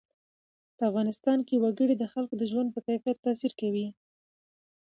[0.77, 3.87] په افغانستان کې وګړي د خلکو د ژوند په کیفیت تاثیر کوي.